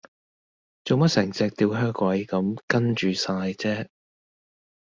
[0.83, 3.87] 做乜成隻吊靴鬼咁跟住哂啫